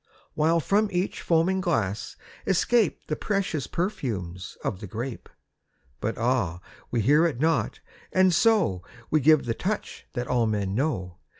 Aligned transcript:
While 0.33 0.59
from 0.59 0.89
each 0.91 1.21
foaming 1.21 1.61
glass 1.61 2.15
escape 2.47 3.05
The 3.05 3.15
precious 3.15 3.67
perfumes 3.67 4.57
of 4.63 4.79
the 4.79 4.87
grape. 4.87 5.29
But 5.99 6.17
ah, 6.17 6.59
we 6.89 7.01
hear 7.01 7.27
it 7.27 7.39
not, 7.39 7.81
and 8.11 8.33
so 8.33 8.81
We 9.11 9.19
give 9.19 9.45
the 9.45 9.53
touch 9.53 10.07
that 10.13 10.25
all 10.27 10.47
men 10.47 10.73
know. 10.73 11.19